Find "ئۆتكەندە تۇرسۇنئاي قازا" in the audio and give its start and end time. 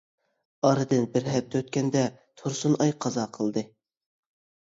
1.59-3.27